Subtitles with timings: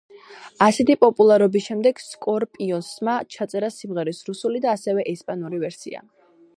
[0.67, 6.07] ასეთი პოპულარობის შემდეგ სკორპიონსმა ჩაწერა სიმღერის რუსული და ასევე ესპანური ვერსია.